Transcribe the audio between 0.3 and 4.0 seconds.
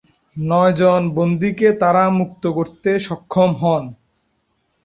নয়জন বন্দীকে তারা মুক্ত করতে সক্ষম হন।